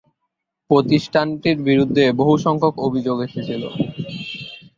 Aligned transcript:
প্রতিষ্ঠানটির 0.69 1.57
বিরুদ্ধে 1.67 2.03
বহুসংখ্যক 2.19 2.75
অভিযোগ 2.87 3.17
এসেছিল। 3.27 3.63